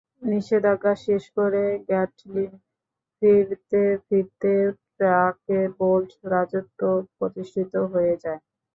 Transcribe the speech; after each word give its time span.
নিষেধাজ্ঞা 0.27 0.93
শেষ 1.05 1.23
করে 1.37 1.63
গ্যাটলিন 1.87 2.51
ফিরতে 3.17 3.83
ফিরতে 4.05 4.53
ট্র্যাকে 4.91 5.59
বোল্ট-রাজত্ব 5.77 6.81
প্রতিষ্ঠিত 7.17 7.73
হয়ে 7.93 8.15
যায়। 8.23 8.41